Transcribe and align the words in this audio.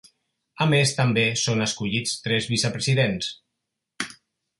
A 0.63 0.67
més 0.69 0.93
també 0.99 1.25
són 1.41 1.61
escollits 1.65 2.15
tres 2.23 2.47
vicepresidents. 2.53 3.29